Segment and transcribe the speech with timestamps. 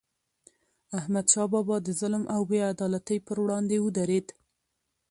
[0.99, 4.27] احمد شاه بابا د ظلم او بې عدالتی پر وړاندې ودرید.